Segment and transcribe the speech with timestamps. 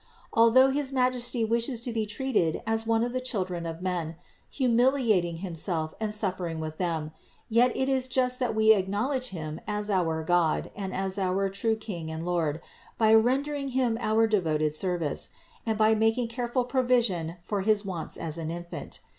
[0.33, 4.15] Although his Majesty wishes to be treated as one of the children of men,
[4.49, 7.11] humiliating Himself and suffering with them,
[7.49, 11.75] yet it is just that we acknowledge Him as our God and as our true
[11.75, 12.61] King and Lord
[12.97, 15.29] by rendering Him our devoted service,
[15.67, 19.01] and by making careful provision for his wants as an infant.